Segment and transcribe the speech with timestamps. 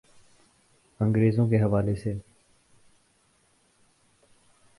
[0.99, 2.13] انگریزوں کے حوالے سے۔